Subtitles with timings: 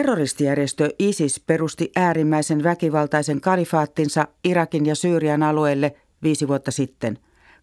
[0.00, 7.18] Terroristijärjestö ISIS perusti äärimmäisen väkivaltaisen kalifaattinsa Irakin ja Syyrian alueelle viisi vuotta sitten.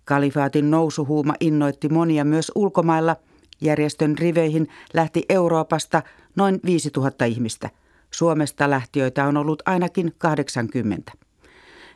[0.06, 3.16] Kalifaatin nousuhuuma innoitti monia myös ulkomailla.
[3.62, 6.02] Järjestön riveihin lähti Euroopasta
[6.36, 7.70] noin 5000 ihmistä.
[8.12, 11.12] Suomesta lähtiöitä on ollut ainakin 80.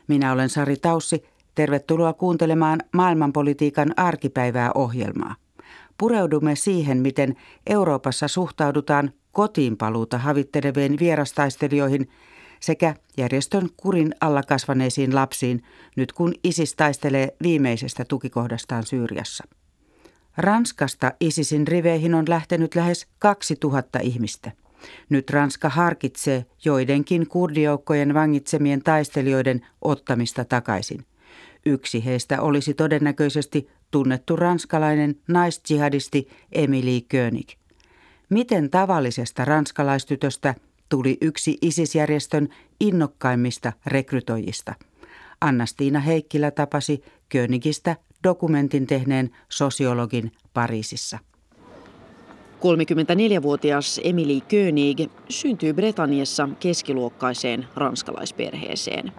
[0.08, 1.24] Minä olen Sari Taussi.
[1.54, 5.34] Tervetuloa kuuntelemaan maailmanpolitiikan arkipäivää ohjelmaa.
[6.02, 12.08] Pureudumme siihen, miten Euroopassa suhtaudutaan kotiinpaluuta havitteleviin vierastaistelijoihin
[12.60, 15.62] sekä järjestön kurin alla kasvaneisiin lapsiin,
[15.96, 19.44] nyt kun ISIS taistelee viimeisestä tukikohdastaan Syyriassa.
[20.36, 24.52] Ranskasta ISISin riveihin on lähtenyt lähes 2000 ihmistä.
[25.08, 31.04] Nyt Ranska harkitsee joidenkin kurdijoukkojen vangitsemien taistelijoiden ottamista takaisin.
[31.66, 37.48] Yksi heistä olisi todennäköisesti tunnettu ranskalainen naisjihadisti Emily König.
[38.30, 40.54] Miten tavallisesta ranskalaistytöstä
[40.88, 42.48] tuli yksi ISIS-järjestön
[42.80, 44.74] innokkaimmista rekrytoijista?
[45.40, 51.18] Anna-Stiina Heikkilä tapasi Königistä dokumentin tehneen sosiologin Pariisissa.
[52.62, 54.98] 34-vuotias Emily König
[55.28, 59.12] syntyi Britanniassa keskiluokkaiseen ranskalaisperheeseen.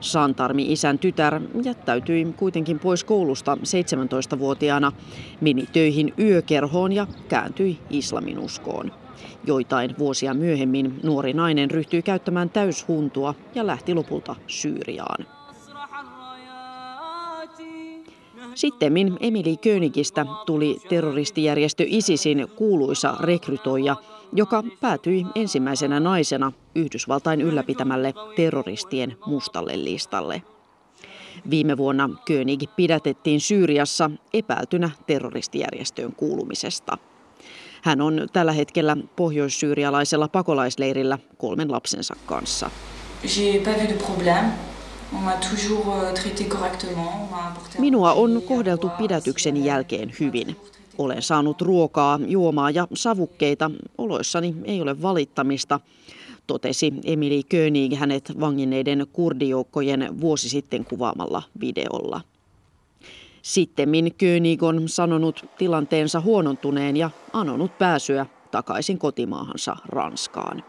[0.00, 4.92] Santarmi isän tytär jättäytyi kuitenkin pois koulusta 17-vuotiaana,
[5.40, 8.92] meni töihin yökerhoon ja kääntyi islaminuskoon.
[9.46, 15.26] Joitain vuosia myöhemmin nuori nainen ryhtyi käyttämään täyshuntua ja lähti lopulta Syyriaan.
[18.54, 23.96] Sittemmin Emily Königistä tuli terroristijärjestö ISISin kuuluisa rekrytoija,
[24.32, 30.42] joka päätyi ensimmäisenä naisena Yhdysvaltain ylläpitämälle terroristien mustalle listalle.
[31.50, 36.98] Viime vuonna König pidätettiin Syyriassa epäiltynä terroristijärjestöön kuulumisesta.
[37.82, 42.70] Hän on tällä hetkellä pohjoissyyrialaisella pakolaisleirillä kolmen lapsensa kanssa.
[43.24, 43.64] Euh,
[47.78, 50.56] Minua on kohdeltu pidätyksen jälkeen hyvin.
[51.00, 53.70] Olen saanut ruokaa, juomaa ja savukkeita.
[53.98, 55.80] Oloissani ei ole valittamista,
[56.46, 62.20] totesi Emily König hänet vanginneiden kurdijoukkojen vuosi sitten kuvaamalla videolla.
[63.42, 70.62] Sittemmin König on sanonut tilanteensa huonontuneen ja anonut pääsyä takaisin kotimaahansa Ranskaan.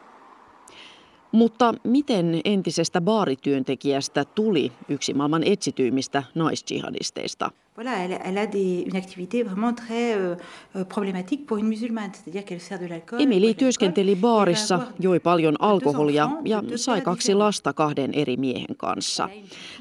[1.32, 7.52] Mutta miten entisestä baarityöntekijästä tuli yksi maailman etsityimmistä naisjihadisteista?
[7.82, 10.36] Voilà, elle, elle a des, une activité vraiment très euh,
[10.76, 13.22] euh problématique pour une musulmane, c'est-à-dire qu'elle sert de l'alcool.
[13.22, 19.30] Emily työskenteli baarissa, joi paljon alkoholia ja sai kaksi lasta kahden eri miehen kanssa.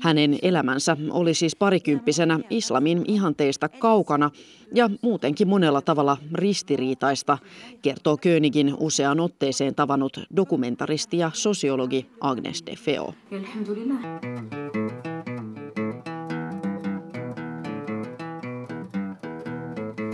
[0.00, 4.30] Hänen elämänsä oli siis parikymppisenä islamin ihanteista kaukana
[4.74, 7.38] ja muutenkin monella tavalla ristiriitaista,
[7.82, 13.14] kertoo Königin useaan otteeseen tavannut dokumentaristi ja sosiologi Agnes de Feo.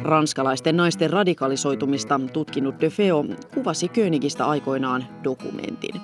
[0.07, 3.25] Ranskalaisten naisten radikalisoitumista tutkinut De Feo
[3.55, 5.95] kuvasi Königistä aikoinaan dokumentin.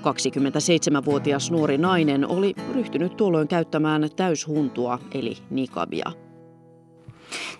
[0.00, 6.12] 27-vuotias nuori nainen oli ryhtynyt tuolloin käyttämään täyshuntua eli nikabia.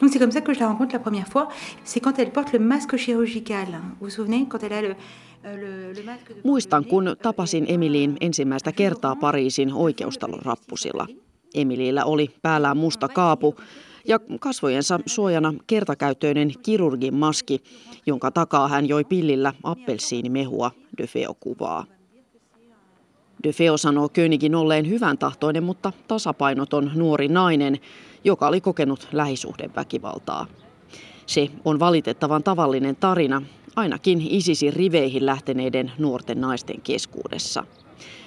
[0.00, 1.48] Donc c'est comme ça que je la rencontre la première fois.
[1.84, 3.66] C'est quand elle porte le masque chirurgical.
[3.66, 4.96] Vous vous souvenez quand elle a le,
[5.44, 11.06] euh, Muistan, kun tapasin Emiliin ensimmäistä kertaa Pariisin oikeustalon rappusilla.
[11.54, 13.56] Emiliillä oli päällään musta kaapu,
[14.08, 17.62] ja kasvojensa suojana kertakäyttöinen kirurgin maski,
[18.06, 21.84] jonka takaa hän joi pillillä appelsiinimehua, De Feo kuvaa.
[23.44, 27.80] De Feo sanoo Königin olleen hyvän tahtoinen, mutta tasapainoton nuori nainen,
[28.24, 30.46] joka oli kokenut lähisuhdeväkivaltaa.
[31.26, 33.42] Se on valitettavan tavallinen tarina,
[33.76, 37.64] ainakin ISISin riveihin lähteneiden nuorten naisten keskuudessa.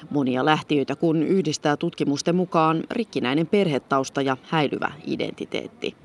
[0.10, 5.96] Monia lähtiöitä kun yhdistää tutkimusten mukaan rikkinäinen perhetausta ja häilyvä identiteetti.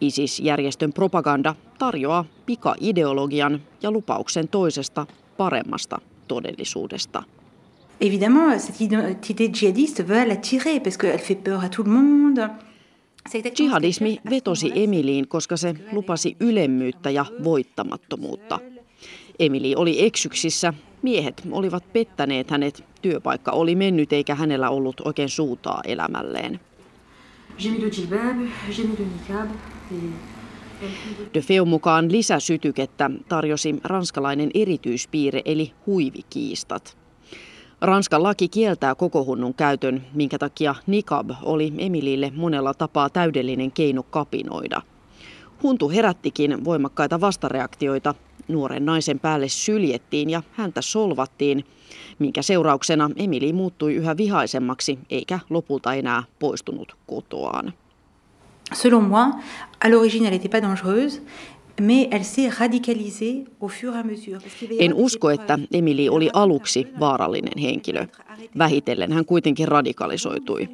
[0.00, 5.06] ISIS-järjestön propaganda tarjoaa pika-ideologian ja lupauksen toisesta
[5.36, 7.22] paremmasta todellisuudesta.
[8.00, 12.50] Évidemment, cette identité djihadiste veut l'attirer parce qu'elle fait peur à tout le monde.
[13.58, 18.58] Jihadismi vetosi Emiliin, koska se lupasi ylemmyyttä ja voittamattomuutta.
[19.38, 25.80] Emili oli eksyksissä Miehet olivat pettäneet hänet, työpaikka oli mennyt eikä hänellä ollut oikein suutaa
[25.84, 26.60] elämälleen.
[31.34, 36.96] De Feon mukaan lisäsytykettä tarjosi ranskalainen erityispiire eli huivikiistat.
[37.80, 44.02] Ranskan laki kieltää koko hunnun käytön, minkä takia nikab oli Emilille monella tapaa täydellinen keino
[44.02, 44.82] kapinoida.
[45.62, 48.14] Huntu herättikin voimakkaita vastareaktioita
[48.48, 51.64] Nuoren naisen päälle syljettiin ja häntä solvattiin,
[52.18, 57.72] minkä seurauksena Emili muuttui yhä vihaisemmaksi eikä lopulta enää poistunut kotoaan.
[58.72, 59.32] Selon moi,
[59.84, 61.22] à l'origine elle n'était pas dangereuse.
[64.78, 68.06] En usko, että Emili oli aluksi vaarallinen henkilö.
[68.58, 70.68] Vähitellen hän kuitenkin radikalisoitui.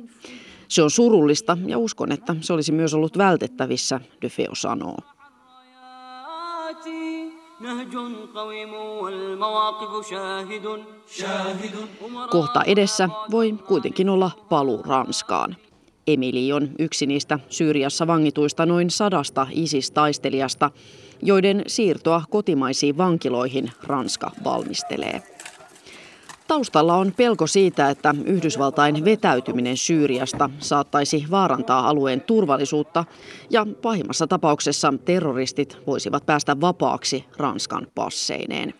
[0.68, 4.98] Se on surullista ja uskon, että se olisi myös ollut vältettävissä, De Feo sanoo.
[12.30, 15.56] Kohta edessä voi kuitenkin olla paluu Ranskaan.
[16.06, 20.70] Emili on yksi niistä Syyriassa vangituista noin sadasta ISIS-taistelijasta,
[21.22, 25.33] joiden siirtoa kotimaisiin vankiloihin Ranska valmistelee.
[26.48, 33.04] Taustalla on pelko siitä, että Yhdysvaltain vetäytyminen Syyriasta saattaisi vaarantaa alueen turvallisuutta
[33.50, 38.74] ja pahimmassa tapauksessa terroristit voisivat päästä vapaaksi Ranskan passeineen.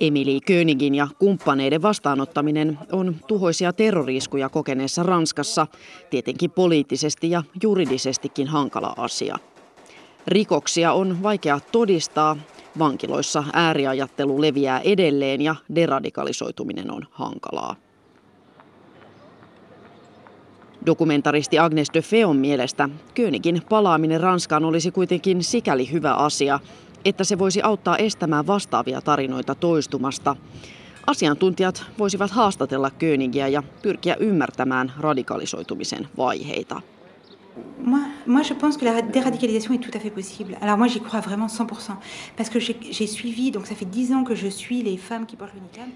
[0.00, 5.66] Emili Königin ja kumppaneiden vastaanottaminen on tuhoisia terroriskuja kokeneessa Ranskassa
[6.10, 9.38] tietenkin poliittisesti ja juridisestikin hankala asia.
[10.26, 12.36] Rikoksia on vaikea todistaa,
[12.78, 17.76] vankiloissa ääriajattelu leviää edelleen ja deradikalisoituminen on hankalaa.
[20.86, 26.60] Dokumentaristi Agnes de Feon mielestä Königin palaaminen Ranskaan olisi kuitenkin sikäli hyvä asia,
[27.04, 30.36] että se voisi auttaa estämään vastaavia tarinoita toistumasta.
[31.06, 36.80] Asiantuntijat voisivat haastatella Königiä ja pyrkiä ymmärtämään radikalisoitumisen vaiheita.
[37.78, 40.56] Moi, moi, je pense que la déradicalisation est tout à fait possible.
[40.60, 41.96] Alors moi, j'y crois vraiment 100%.
[42.36, 45.36] Parce que j'ai suivi, donc ça fait 10 ans que je suis les femmes qui
[45.36, 45.88] portent le niqab.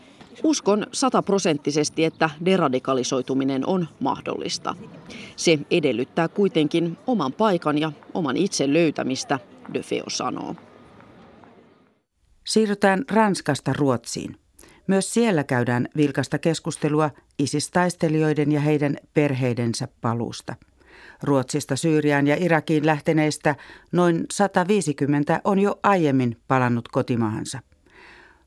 [0.43, 4.75] Uskon sataprosenttisesti, että deradikalisoituminen on mahdollista.
[5.37, 9.39] Se edellyttää kuitenkin oman paikan ja oman itse löytämistä,
[9.75, 10.57] De Feo sanoo.
[12.47, 14.37] Siirrytään Ranskasta Ruotsiin.
[14.87, 20.55] Myös siellä käydään vilkasta keskustelua isistaistelijoiden ja heidän perheidensä paluusta.
[21.23, 23.55] Ruotsista Syyriaan ja Irakiin lähteneistä
[23.93, 27.61] noin 150 on jo aiemmin palannut kotimaahansa.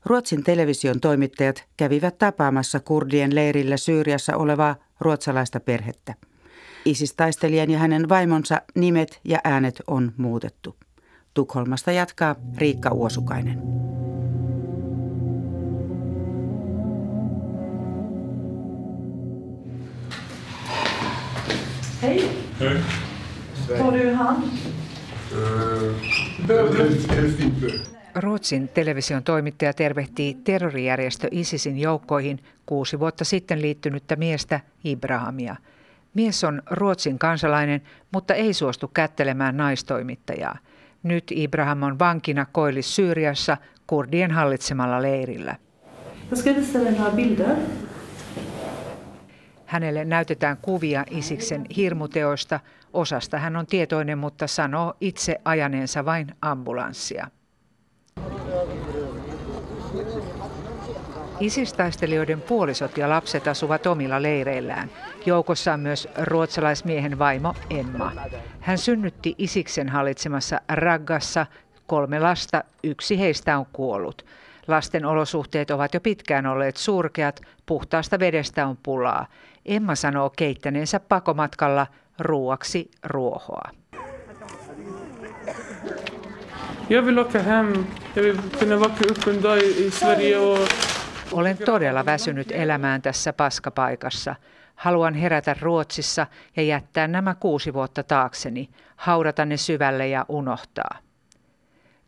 [0.04, 6.14] Ruotsin television toimittajat kävivät tapaamassa kurdien leirillä Syyriassa olevaa ruotsalaista perhettä.
[6.84, 10.76] Isistaistelijan ja hänen vaimonsa nimet ja äänet on muutettu.
[11.34, 13.62] Tukholmasta jatkaa Riikka Uosukainen.
[22.02, 22.41] Hej.
[22.62, 22.78] Hej.
[23.68, 24.44] Tar du hand?
[28.14, 35.56] Ruotsin television toimittaja tervehtii terrorijärjestö ISISin joukkoihin kuusi vuotta sitten liittynyttä miestä Ibrahamia.
[36.14, 37.82] Mies on Ruotsin kansalainen,
[38.12, 40.58] mutta ei suostu kättelemään naistoimittajaa.
[41.02, 43.56] Nyt Ibrahim on vankina koillis Syyriassa
[43.86, 45.56] kurdien hallitsemalla leirillä.
[46.30, 47.56] Jag ska visa några bilder.
[49.72, 52.60] Hänelle näytetään kuvia Isiksen hirmuteoista.
[52.92, 57.26] Osasta hän on tietoinen, mutta sanoo itse ajaneensa vain ambulanssia.
[61.40, 64.90] Isistaistelijoiden puolisot ja lapset asuvat omilla leireillään.
[65.26, 68.12] Joukossa on myös ruotsalaismiehen vaimo Emma.
[68.60, 71.46] Hän synnytti Isiksen hallitsemassa Raggassa
[71.86, 74.26] kolme lasta, yksi heistä on kuollut.
[74.68, 79.26] Lasten olosuhteet ovat jo pitkään olleet surkeat, puhtaasta vedestä on pulaa.
[79.66, 81.86] Emma sanoo keittäneensä pakomatkalla
[82.18, 83.70] ruuaksi ruohoa.
[86.88, 87.86] Jag vill åka hem.
[88.16, 90.68] Jag vill kunna upp en dag i Sverige och...
[91.32, 94.34] Olen todella väsynyt elämään tässä paskapaikassa.
[94.74, 96.26] Haluan herätä Ruotsissa
[96.56, 100.98] ja jättää nämä kuusi vuotta taakseni, haudata ne syvälle ja unohtaa.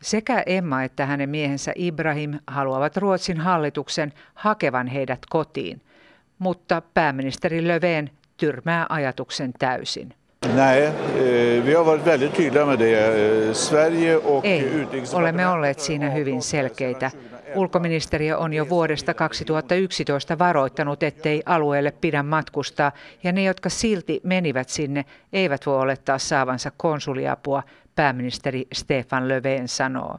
[0.02, 5.80] Sekä Emma että hänen miehensä Ibrahim haluavat Ruotsin hallituksen hakevan heidät kotiin,
[6.38, 10.14] mutta pääministeri Löfven tyrmää ajatuksen täysin.
[10.54, 12.98] Nej, eh, vi har varit väldigt tydliga med det.
[12.98, 17.10] Eh, Sverige och Ei, olemme olleet siinä hyvin selkeitä.
[17.54, 24.68] Ulkoministeriö on jo vuodesta 2011 varoittanut, ettei alueelle pidä matkustaa, ja ne, jotka silti menivät
[24.68, 27.62] sinne, eivät voi olettaa saavansa konsuliapua,
[27.94, 30.18] pääministeri Stefan Löfven sanoo.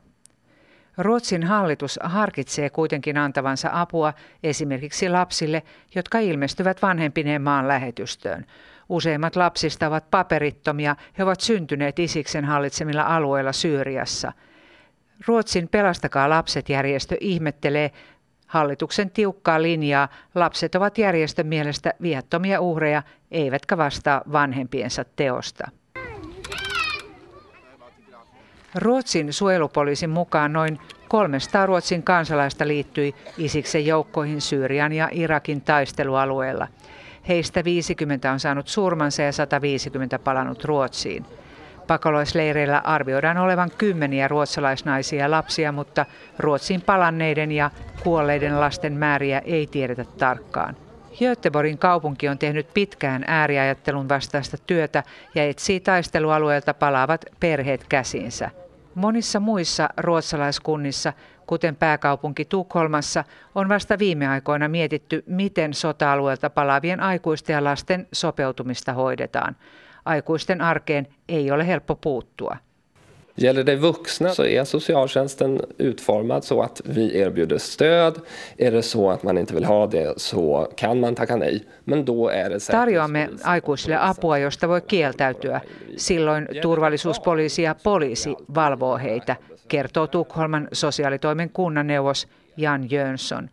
[0.98, 5.64] Ruotsin hallitus harkitsee kuitenkin antavansa apua esimerkiksi lapsille,
[5.96, 8.46] jotka ilmestyvät vanhempineen maan lähetystöön.
[8.90, 14.32] Useimmat lapsista ovat paperittomia, he ovat syntyneet Isiksen hallitsemilla alueilla Syyriassa.
[15.28, 17.92] Ruotsin Pelastakaa lapset järjestö ihmettelee
[18.48, 20.10] hallituksen tiukkaa linjaa.
[20.36, 25.68] Lapset ovat järjestön mielestä viattomia uhreja, eivätkä vastaa vanhempiensa teosta.
[28.76, 36.68] Ruotsin suojelupoliisin mukaan noin 300 Ruotsin kansalaista liittyi Isiksen joukkoihin Syyrian ja Irakin taistelualueella.
[37.28, 41.26] Heistä 50 on saanut surmansa ja 150 palannut Ruotsiin.
[41.88, 46.06] Pakolaisleireillä arvioidaan olevan kymmeniä ruotsalaisnaisia ja lapsia, mutta
[46.40, 47.72] Ruotsin palanneiden ja
[48.04, 50.76] kuolleiden lasten määriä ei tiedetä tarkkaan.
[51.20, 55.04] Göteborgin kaupunki on tehnyt pitkään ääriajattelun vastaista työtä
[55.36, 58.65] ja etsii taistelualueelta palaavat perheet käsinsä.
[58.96, 61.14] Monissa muissa ruotsalaiskunnissa,
[61.48, 63.24] kuten pääkaupunki Tukholmassa,
[63.56, 69.56] on vasta viime aikoina mietitty, miten sota-alueelta palaavien aikuisten ja lasten sopeutumista hoidetaan.
[70.06, 72.58] Aikuisten arkeen ei ole helppo puuttua.
[73.38, 78.20] Gäller det vuxna så är socialtjänsten utformad så att vi erbjuder stöd.
[78.58, 81.64] Är det så att man inte vill ha det så kan man tacka nej.
[81.84, 85.62] Men då är det Tarjoamme aikuisille apua, josta voi kieltäytyä.
[85.98, 89.36] Silloin turvallisuuspoliisi ja poliisi valvoo heitä,
[89.68, 92.28] kertoo Tukholman sosiaalitoimen kunnanneuvos
[92.58, 93.50] Jan Jönsson.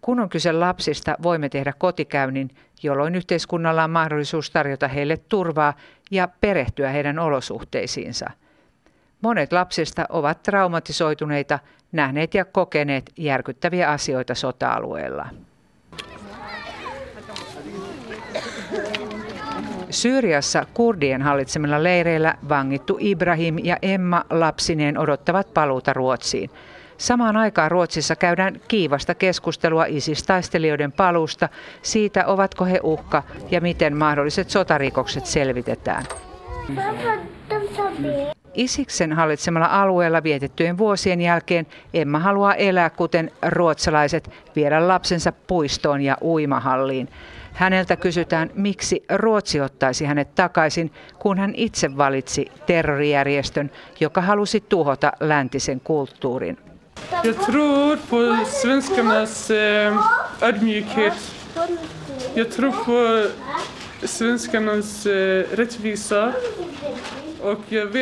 [0.00, 2.50] Kun on kyse lapsista, voimme tehdä kotikäynnin,
[2.82, 5.74] jolloin yhteiskunnalla on mahdollisuus tarjota heille turvaa
[6.10, 8.30] ja perehtyä heidän olosuhteisiinsa–
[9.22, 11.58] Monet lapsista ovat traumatisoituneita,
[11.92, 15.26] nähneet ja kokeneet järkyttäviä asioita sota-alueella.
[19.90, 26.50] Syyriassa kurdien hallitsemilla leireillä vangittu Ibrahim ja Emma lapsineen odottavat paluuta Ruotsiin.
[26.98, 31.48] Samaan aikaan Ruotsissa käydään kiivasta keskustelua ISIS-taistelijoiden paluusta,
[31.82, 36.04] siitä ovatko he uhka ja miten mahdolliset sotarikokset selvitetään.
[38.54, 46.16] Isiksen hallitsemalla alueella vietettyjen vuosien jälkeen Emma haluaa elää kuten ruotsalaiset, viedä lapsensa puistoon ja
[46.22, 47.08] uimahalliin.
[47.52, 55.12] Häneltä kysytään, miksi Ruotsi ottaisi hänet takaisin, kun hän itse valitsi terrorijärjestön, joka halusi tuhota
[55.20, 56.58] läntisen kulttuurin.
[57.24, 59.92] Jag tror på svenskarnas eh,
[60.42, 61.14] ödmjukhet.
[62.34, 63.28] Jag tror på
[64.06, 66.32] svenskarnas eh, rättvisa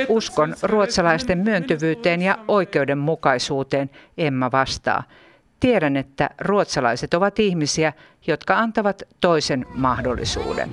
[0.08, 5.02] Uskon ruotsalaisten myöntyvyyteen ja oikeudenmukaisuuteen, Emma vastaa.
[5.60, 7.92] Tiedän, että ruotsalaiset ovat ihmisiä,
[8.26, 10.70] jotka antavat toisen mahdollisuuden.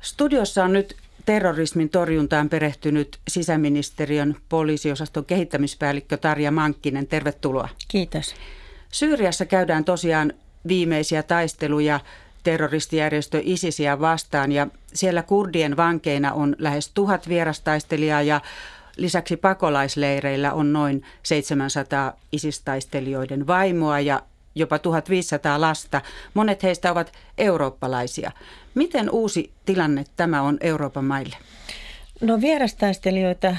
[0.00, 0.96] Studiossa on nyt
[1.30, 7.06] terrorismin torjuntaan perehtynyt sisäministeriön poliisiosaston kehittämispäällikkö Tarja Mankkinen.
[7.06, 7.68] Tervetuloa.
[7.88, 8.34] Kiitos.
[8.92, 10.32] Syyriassa käydään tosiaan
[10.68, 12.00] viimeisiä taisteluja
[12.42, 18.40] terroristijärjestö ISISiä vastaan ja siellä kurdien vankeina on lähes tuhat vierastaistelijaa ja
[18.96, 24.22] lisäksi pakolaisleireillä on noin 700 ISIS-taistelijoiden vaimoa ja
[24.60, 26.00] jopa 1500 lasta.
[26.34, 28.30] Monet heistä ovat eurooppalaisia.
[28.74, 31.36] Miten uusi tilanne tämä on Euroopan maille?
[32.20, 33.56] No vierastaistelijoita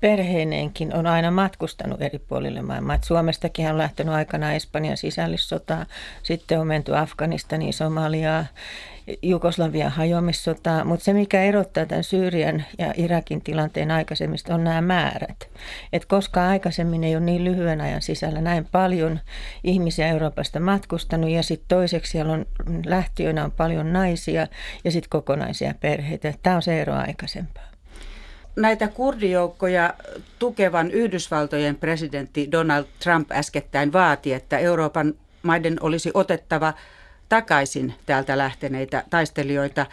[0.00, 2.94] perheineenkin on aina matkustanut eri puolille maailmaa.
[2.94, 5.86] Et Suomestakin on lähtenyt aikana Espanjan sisällissotaa,
[6.22, 8.44] sitten on menty Afganistaniin, Somaliaa
[9.22, 15.48] Jugoslavian hajoamissotaa, mutta se mikä erottaa tämän Syyrian ja Irakin tilanteen aikaisemmista on nämä määrät.
[15.92, 19.20] Et koska aikaisemmin ei ole niin lyhyen ajan sisällä näin paljon
[19.64, 22.46] ihmisiä Euroopasta matkustanut ja sitten toiseksi siellä on
[22.86, 24.46] lähtiöinä on paljon naisia
[24.84, 26.34] ja sitten kokonaisia perheitä.
[26.42, 27.69] Tämä on se ero aikaisempaa
[28.56, 29.94] näitä kurdijoukkoja
[30.38, 36.72] tukevan Yhdysvaltojen presidentti Donald Trump äskettäin vaati, että Euroopan maiden olisi otettava
[37.28, 39.86] takaisin täältä lähteneitä taistelijoita.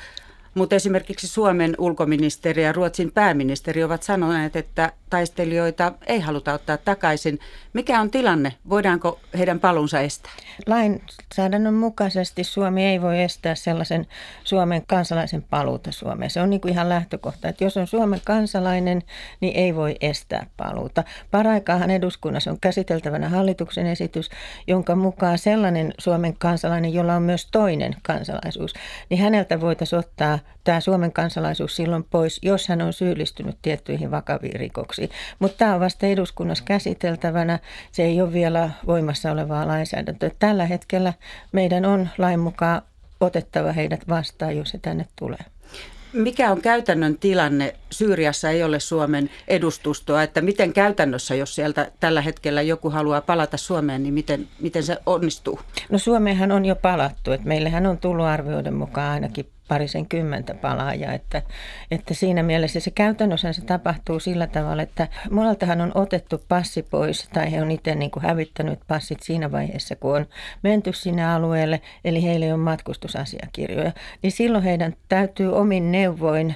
[0.58, 7.40] Mutta esimerkiksi Suomen ulkoministeri ja Ruotsin pääministeri ovat sanoneet, että taistelijoita ei haluta ottaa takaisin.
[7.74, 8.54] Mikä on tilanne?
[8.70, 10.32] Voidaanko heidän palunsa estää?
[10.68, 14.08] Lainsäädännön mukaisesti Suomi ei voi estää sellaisen
[14.44, 16.32] Suomen kansalaisen paluuta Suomeen.
[16.32, 19.04] Se on niin kuin ihan lähtökohta, että jos on Suomen kansalainen,
[19.42, 21.04] niin ei voi estää paluuta.
[21.32, 24.30] Paraikaahan eduskunnassa on käsiteltävänä hallituksen esitys,
[24.68, 28.74] jonka mukaan sellainen Suomen kansalainen, jolla on myös toinen kansalaisuus,
[29.10, 34.60] niin häneltä voitaisiin ottaa tämä Suomen kansalaisuus silloin pois, jos hän on syyllistynyt tiettyihin vakaviin
[34.60, 35.10] rikoksiin.
[35.39, 37.60] Mutta tämä on vasta eduskunnassa käsiteltävänä.
[37.92, 40.32] Se ei ole vielä voimassa olevaa lainsäädäntöä.
[40.39, 41.13] Tällä hetkellä
[41.51, 42.82] meidän on lain mukaan
[43.20, 45.46] otettava heidät vastaan, jos he tänne tulee.
[46.13, 47.75] Mikä on käytännön tilanne?
[47.92, 53.58] Syyriassa ei ole Suomen edustustoa, että miten käytännössä, jos sieltä tällä hetkellä joku haluaa palata
[53.58, 55.60] Suomeen, niin miten, miten se onnistuu?
[55.89, 61.14] No Suomeenhan on jo palattu, että meillähän on tullut arvioiden mukaan ainakin parisen kymmentä palaajaa.
[61.14, 61.42] Että,
[61.92, 67.30] että siinä mielessä se käytännössä se tapahtuu sillä tavalla, että moneltahan on otettu passi pois
[67.34, 70.26] tai he on itse niin kuin hävittänyt passit siinä vaiheessa, kun on
[70.64, 73.92] menty sinne alueelle, eli heillä ei ole matkustusasiakirjoja.
[74.22, 76.56] Niin silloin heidän täytyy omin neuvoin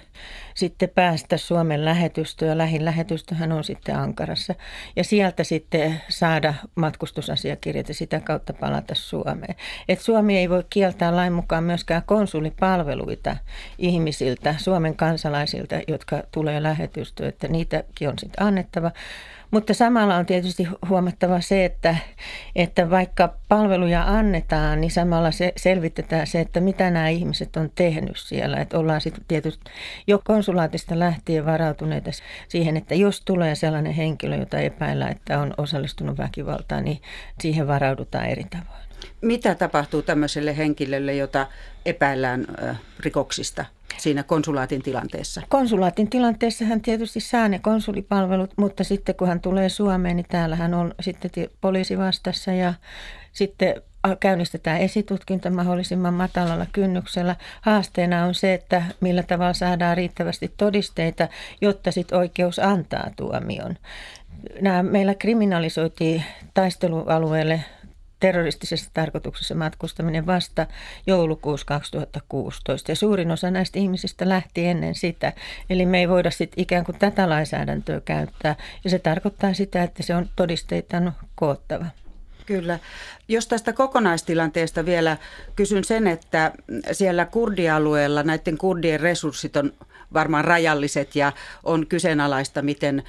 [0.55, 2.57] sitten päästä Suomen lähetystöön.
[2.57, 4.55] Lähin lähetystöhän on sitten Ankarassa.
[4.95, 9.55] Ja sieltä sitten saada matkustusasiakirjat ja sitä kautta palata Suomeen.
[9.89, 13.37] Et Suomi ei voi kieltää lain mukaan myöskään konsulipalveluita
[13.77, 18.91] ihmisiltä, Suomen kansalaisilta, jotka tulee lähetystöön, että niitäkin on sitten annettava.
[19.51, 21.95] Mutta samalla on tietysti huomattava se, että,
[22.55, 28.17] että vaikka palveluja annetaan, niin samalla se selvitetään se, että mitä nämä ihmiset on tehnyt
[28.17, 28.57] siellä.
[28.57, 29.71] Että ollaan sitten tietysti
[30.07, 32.11] jo konsulaatista lähtien varautuneita
[32.47, 37.01] siihen, että jos tulee sellainen henkilö, jota epäillään, että on osallistunut väkivaltaan, niin
[37.41, 38.81] siihen varaudutaan eri tavoin.
[39.21, 41.47] Mitä tapahtuu tämmöiselle henkilölle, jota
[41.85, 42.45] epäillään
[42.99, 43.65] rikoksista?
[43.97, 45.41] Siinä konsulaatin tilanteessa?
[45.49, 50.73] Konsulaatin tilanteessa hän tietysti saa ne konsulipalvelut, mutta sitten kun hän tulee Suomeen, niin täällähän
[50.73, 51.31] on sitten
[51.61, 52.73] poliisi vastassa ja
[53.33, 53.81] sitten
[54.19, 57.35] käynnistetään esitutkinta mahdollisimman matalalla kynnyksellä.
[57.61, 61.27] Haasteena on se, että millä tavalla saadaan riittävästi todisteita,
[61.61, 63.77] jotta sitten oikeus antaa tuomion.
[64.61, 67.63] Nämä meillä kriminalisoitiin taistelualueelle
[68.21, 70.67] terroristisessa tarkoituksessa matkustaminen vasta
[71.07, 72.91] joulukuussa 2016.
[72.91, 75.33] Ja suurin osa näistä ihmisistä lähti ennen sitä.
[75.69, 78.55] Eli me ei voida sitten ikään kuin tätä lainsäädäntöä käyttää.
[78.83, 81.85] Ja se tarkoittaa sitä, että se on todisteita koottava.
[82.45, 82.79] Kyllä.
[83.27, 85.17] Jos tästä kokonaistilanteesta vielä
[85.55, 86.51] kysyn sen, että
[86.91, 89.73] siellä kurdialueella näiden kurdien resurssit on
[90.13, 91.31] varmaan rajalliset ja
[91.63, 93.03] on kyseenalaista, miten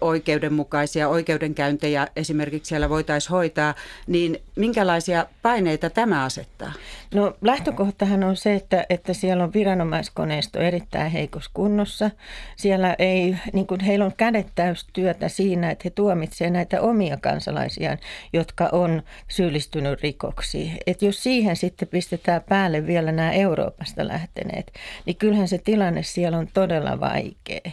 [0.00, 3.74] oikeudenmukaisia oikeudenkäyntejä esimerkiksi siellä voitaisiin hoitaa,
[4.06, 6.72] niin minkälaisia paineita tämä asettaa?
[7.14, 12.10] No lähtökohtahan on se, että, että siellä on viranomaiskoneisto erittäin heikossa kunnossa.
[12.56, 14.46] Siellä ei, niin kuin heillä on kädet
[14.92, 17.98] työtä siinä, että he tuomitsevat näitä omia kansalaisiaan,
[18.32, 20.76] jotka on syyllistynyt rikoksiin.
[20.86, 24.72] Että jos siihen sitten pistetään päälle vielä nämä Euroopasta lähteneet,
[25.06, 27.72] niin kyllähän se tilanne siellä on todella vaikea.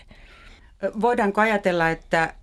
[1.01, 2.33] Voidaanko ajatella, että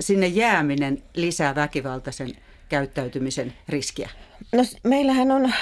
[0.00, 2.30] sinne jääminen lisää väkivaltaisen
[2.68, 4.10] käyttäytymisen riskiä?
[4.52, 5.52] No meillähän on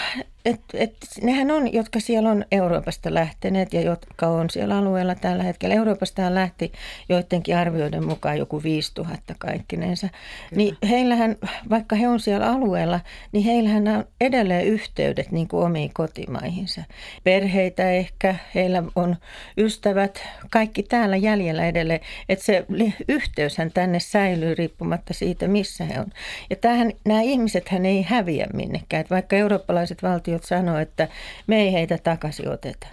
[0.47, 5.43] et, et, nehän on, jotka siellä on Euroopasta lähteneet ja jotka on siellä alueella tällä
[5.43, 5.75] hetkellä.
[5.75, 6.73] Euroopasta lähti
[7.09, 10.09] joidenkin arvioiden mukaan joku 5000 kaikkinensa.
[10.51, 11.37] Niin heillähän,
[11.71, 13.01] vaikka he on siellä alueella,
[13.33, 16.83] niin heillähän on edelleen yhteydet niin kuin omiin kotimaihinsa.
[17.25, 19.17] Perheitä ehkä, heillä on
[19.59, 22.01] ystävät, kaikki täällä jäljellä edelleen.
[22.29, 22.67] Että se
[23.09, 26.13] yhteyshän tänne säilyy riippumatta siitä, missä he on.
[26.51, 29.01] Ja tämähän, nämä ihmisethän ei häviä minnekään.
[29.01, 31.09] Että vaikka eurooppalaiset valtiot valtiot sanoo, että
[31.47, 32.87] me ei heitä takaisin oteta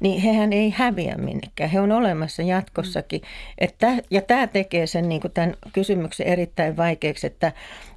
[0.00, 1.70] niin hehän ei häviä minnekään.
[1.70, 3.22] He on olemassa jatkossakin.
[3.58, 7.52] Että, ja tämä tekee sen niin kuin tämän kysymyksen erittäin vaikeaksi että,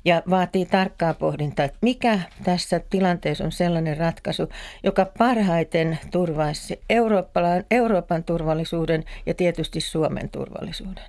[0.06, 4.50] ja vaatii tarkkaa pohdintaa, että mikä tässä tilanteessa on sellainen ratkaisu,
[4.84, 11.04] joka parhaiten turvaisi Euroopan, Euroopan turvallisuuden ja tietysti Suomen turvallisuuden.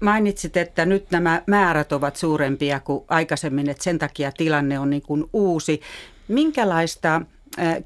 [0.00, 5.02] Mainitsit, että nyt nämä määrät ovat suurempia kuin aikaisemmin, että sen takia tilanne on niin
[5.02, 5.80] kuin uusi.
[6.28, 7.20] Minkälaista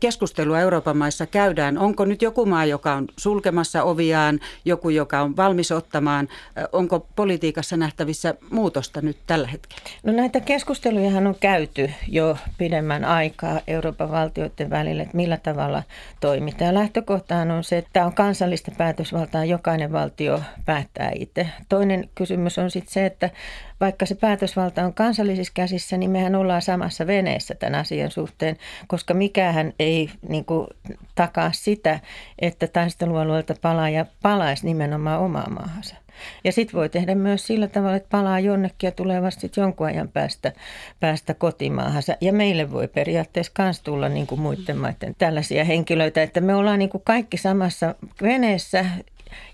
[0.00, 1.79] keskustelua Euroopan maissa käydään?
[1.79, 6.29] Onko nyt joku maa, joka on sulkemassa oviaan, joku, joka on valmis ottamaan?
[6.72, 9.83] Onko politiikassa nähtävissä muutosta nyt tällä hetkellä?
[10.03, 15.83] No näitä keskustelujahan on käyty jo pidemmän aikaa Euroopan valtioiden välillä, että millä tavalla
[16.20, 16.74] toimitaan.
[16.74, 21.48] Lähtökohtaan on se, että tämä on kansallista päätösvaltaa, jokainen valtio päättää itse.
[21.68, 23.31] Toinen kysymys on sitten se, että
[23.80, 29.14] vaikka se päätösvalta on kansallisissa käsissä, niin mehän ollaan samassa veneessä tämän asian suhteen, koska
[29.14, 30.66] mikähän ei niin kuin,
[31.14, 32.00] takaa sitä,
[32.38, 35.96] että taistelualueelta palaaja palaisi nimenomaan omaa maahansa.
[36.44, 40.08] Ja sitten voi tehdä myös sillä tavalla, että palaa jonnekin ja tulee vasta jonkun ajan
[40.08, 40.52] päästä,
[41.00, 42.16] päästä kotimaahansa.
[42.20, 46.78] Ja meille voi periaatteessa myös tulla niin kuin muiden maiden tällaisia henkilöitä, että me ollaan
[46.78, 48.84] niin kuin kaikki samassa veneessä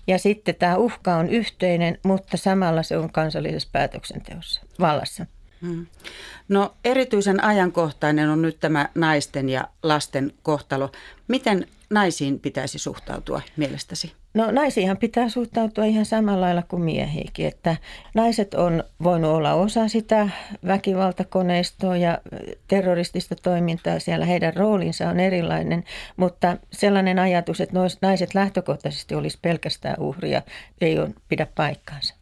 [0.07, 5.25] ja sitten tämä uhka on yhteinen, mutta samalla se on kansallisessa päätöksenteossa vallassa.
[5.61, 5.85] Hmm.
[6.47, 10.91] No erityisen ajankohtainen on nyt tämä naisten ja lasten kohtalo.
[11.27, 14.11] Miten naisiin pitäisi suhtautua mielestäsi?
[14.33, 17.77] No naisiinhan pitää suhtautua ihan samalla lailla kuin miehiäkin, että
[18.13, 20.29] naiset on voinut olla osa sitä
[20.67, 22.17] väkivaltakoneistoa ja
[22.67, 25.83] terroristista toimintaa, siellä heidän roolinsa on erilainen,
[26.17, 30.41] mutta sellainen ajatus, että naiset lähtökohtaisesti olisi pelkästään uhria,
[30.81, 32.16] ei ole pidä paikkaansa.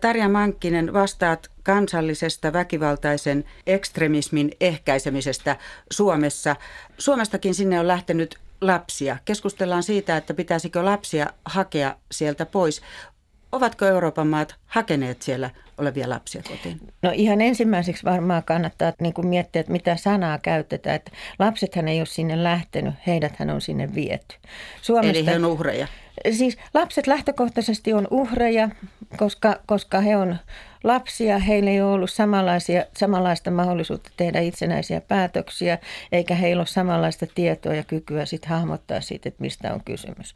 [0.00, 5.56] Tarja Mankkinen, vastaat kansallisesta väkivaltaisen ekstremismin ehkäisemisestä
[5.90, 6.56] Suomessa.
[6.98, 9.16] Suomestakin sinne on lähtenyt lapsia.
[9.24, 12.82] Keskustellaan siitä, että pitäisikö lapsia hakea sieltä pois.
[13.52, 16.80] Ovatko Euroopan maat hakeneet siellä olevia lapsia kotiin?
[17.02, 20.96] No ihan ensimmäiseksi varmaan kannattaa niin kuin miettiä, että mitä sanaa käytetään.
[20.96, 24.36] Että lapsethan ei ole sinne lähtenyt, heidäthän on sinne viety.
[24.82, 25.86] Suomesta, Eli he on uhreja?
[26.30, 28.68] Siis lapset lähtökohtaisesti on uhreja,
[29.16, 30.36] koska, koska he on
[30.84, 35.78] lapsia, heillä ei ole ollut samanlaisia, samanlaista mahdollisuutta tehdä itsenäisiä päätöksiä,
[36.12, 40.34] eikä heillä ole samanlaista tietoa ja kykyä sit hahmottaa siitä, että mistä on kysymys.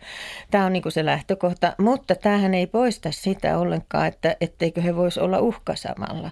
[0.51, 5.21] Tämä on niin se lähtökohta, mutta tämähän ei poista sitä ollenkaan, että etteikö he voisi
[5.21, 6.31] olla uhka samalla.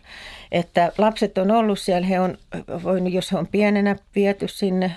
[0.53, 2.39] Että lapset on ollut siellä, he on
[2.83, 4.93] voinut, jos he on pienenä viety sinne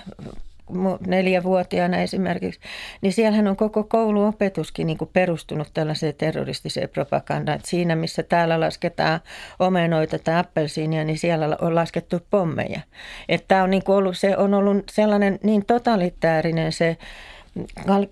[1.06, 2.60] neljävuotiaana esimerkiksi,
[3.00, 7.56] niin siellähän on koko kouluopetuskin niin kuin perustunut tällaiseen terroristiseen propagandaan.
[7.56, 9.20] Että siinä, missä täällä lasketaan
[9.58, 12.80] omenoita tai appelsiinia, niin siellä on laskettu pommeja.
[13.28, 16.96] Että on, niin kuin ollut, se on ollut sellainen niin totalitäärinen se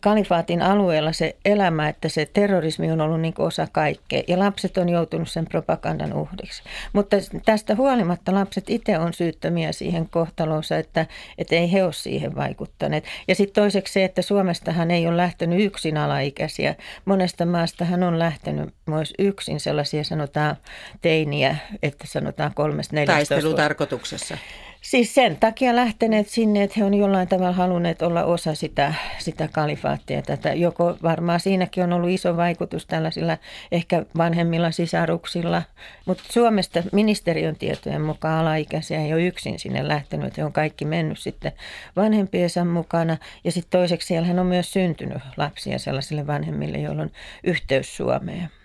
[0.01, 4.89] kalifaatin alueella se elämä, että se terrorismi on ollut niin osa kaikkea ja lapset on
[4.89, 6.63] joutunut sen propagandan uhriksi.
[6.93, 11.07] Mutta tästä huolimatta lapset itse on syyttömiä siihen kohtalonsa, että,
[11.39, 13.05] että ei he ole siihen vaikuttaneet.
[13.29, 16.75] Ja sitten toiseksi se, että Suomestahan ei ole lähtenyt yksin alaikäisiä.
[17.05, 20.57] Monesta maastahan on lähtenyt myös yksin sellaisia sanotaan
[21.03, 23.35] teiniä, että sanotaan kolmesta neljästä.
[23.35, 24.39] Taistelutarkoituksessa.
[24.81, 29.49] Siis sen takia lähteneet sinne, että he on jollain tavalla halunneet olla osa sitä, sitä
[29.53, 30.23] kalifaattia.
[30.23, 30.55] Tätä.
[30.55, 33.39] Joko varmaan siinäkin on ollut iso vaikutus tällaisilla
[33.73, 35.63] ehkä vanhemmilla sisaruksilla,
[36.07, 40.37] mutta Suomesta ministeriön tietojen mukaan alaikäisiä ei ole yksin sinne lähtenyt.
[40.37, 41.53] He on kaikki mennyt sitten
[41.97, 47.11] vanhempiensa mukana ja sitten toiseksi siellä on myös syntynyt lapsia sellaisille vanhemmille, joilla on
[47.45, 48.60] yhteys Suomeen.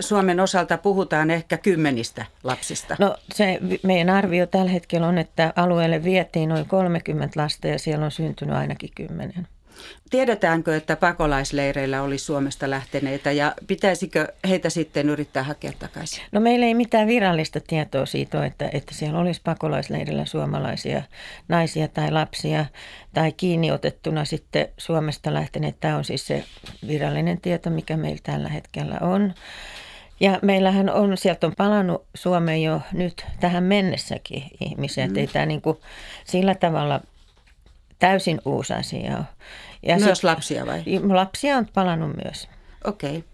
[0.00, 2.96] Suomen osalta puhutaan ehkä kymmenistä lapsista.
[2.98, 8.04] No se meidän arvio tällä hetkellä on, että alueelle vietiin noin 30 lasta ja siellä
[8.04, 9.46] on syntynyt ainakin kymmenen.
[10.10, 16.24] Tiedetäänkö, että pakolaisleireillä oli Suomesta lähteneitä ja pitäisikö heitä sitten yrittää hakea takaisin?
[16.32, 21.02] No meillä ei mitään virallista tietoa siitä, että, että siellä olisi pakolaisleirillä suomalaisia
[21.48, 22.66] naisia tai lapsia
[23.14, 25.76] tai kiinniotettuna sitten Suomesta lähteneet.
[25.80, 26.44] Tämä on siis se
[26.86, 29.34] virallinen tieto, mikä meillä tällä hetkellä on.
[30.20, 35.08] Ja meillähän on, sieltä on palannut Suomeen jo nyt tähän mennessäkin ihmisiä, mm.
[35.08, 35.78] että ei tämä niin kuin
[36.24, 37.00] sillä tavalla
[38.02, 39.24] täysin uusi asia
[39.82, 40.82] Ja myös sit, lapsia vai?
[41.12, 42.48] Lapsia on palannut myös.
[42.84, 43.16] Okei.
[43.16, 43.31] Okay.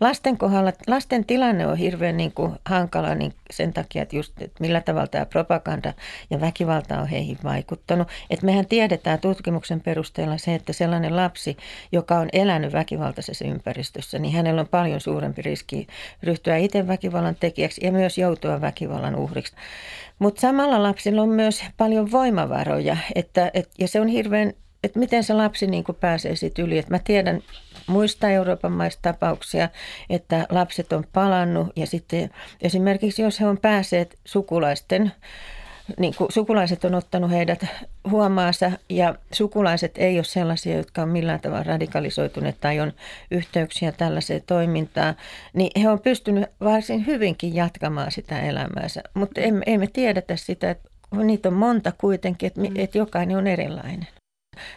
[0.00, 4.56] Lasten kohdalla, lasten tilanne on hirveän niin kuin hankala niin sen takia, että, just, että
[4.60, 5.92] millä tavalla tämä propaganda
[6.30, 8.08] ja väkivalta on heihin vaikuttanut.
[8.30, 11.56] Että mehän tiedetään tutkimuksen perusteella se, että sellainen lapsi,
[11.92, 15.86] joka on elänyt väkivaltaisessa ympäristössä, niin hänellä on paljon suurempi riski
[16.22, 19.56] ryhtyä itse väkivallan tekijäksi ja myös joutua väkivallan uhriksi.
[20.18, 24.52] Mutta samalla lapsilla on myös paljon voimavaroja, että, et, ja se on hirveän,
[24.84, 26.78] että miten se lapsi niin pääsee siitä yli.
[26.78, 27.42] Et mä tiedän
[27.86, 29.68] muista Euroopan maista tapauksia,
[30.10, 32.30] että lapset on palannut ja sitten
[32.62, 35.12] esimerkiksi jos he on päässeet sukulaisten
[35.98, 37.66] niin kuin sukulaiset on ottanut heidät
[38.10, 42.92] huomaansa ja sukulaiset ei ole sellaisia, jotka on millään tavalla radikalisoituneet tai on
[43.30, 45.14] yhteyksiä tällaiseen toimintaan,
[45.52, 49.02] niin he on pystynyt varsin hyvinkin jatkamaan sitä elämäänsä.
[49.14, 50.88] Mutta emme, emme tiedetä sitä, että
[51.24, 54.19] niitä on monta kuitenkin, että, että jokainen on erilainen.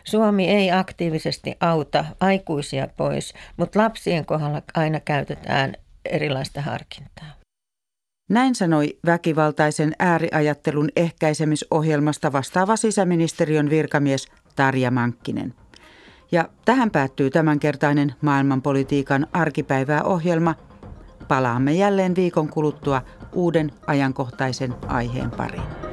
[0.04, 5.74] Suomi ei aktiivisesti auta aikuisia pois, mutta lapsien kohdalla aina käytetään
[6.06, 7.34] erilaista harkintaa.
[8.30, 15.54] Näin sanoi väkivaltaisen ääriajattelun ehkäisemisohjelmasta vastaava sisäministeriön virkamies Tarja Mankkinen.
[16.32, 20.56] Ja tähän päättyy tämänkertainen maailmanpolitiikan arkipäivää ohjelma.
[21.28, 23.02] Palaamme jälleen viikon kuluttua
[23.34, 25.92] uuden ajankohtaisen aiheen pariin.